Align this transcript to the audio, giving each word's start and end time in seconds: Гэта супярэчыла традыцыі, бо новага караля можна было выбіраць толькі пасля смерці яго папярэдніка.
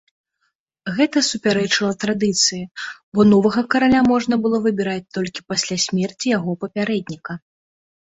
Гэта 0.97 1.21
супярэчыла 1.31 1.91
традыцыі, 2.03 2.61
бо 3.17 3.25
новага 3.33 3.63
караля 3.73 4.01
можна 4.11 4.39
было 4.47 4.57
выбіраць 4.65 5.11
толькі 5.19 5.45
пасля 5.53 5.77
смерці 5.85 6.33
яго 6.37 6.57
папярэдніка. 6.65 7.37